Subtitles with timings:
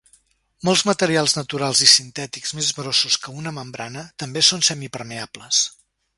[0.69, 5.63] Molts materials naturals i sintètics més grossos que una membrana també són semipermeables.